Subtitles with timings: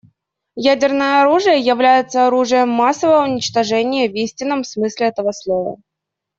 [0.55, 5.77] Ядерное оружие является оружием массового уничтожения в истинном смысле этого слова.